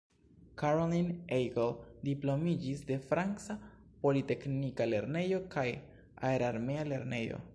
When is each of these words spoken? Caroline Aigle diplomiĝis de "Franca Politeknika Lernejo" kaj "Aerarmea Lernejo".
Caroline 0.59 1.11
Aigle 1.35 1.67
diplomiĝis 2.09 2.81
de 2.91 2.97
"Franca 3.11 3.57
Politeknika 4.05 4.89
Lernejo" 4.93 5.43
kaj 5.57 5.69
"Aerarmea 6.31 6.91
Lernejo". 6.95 7.43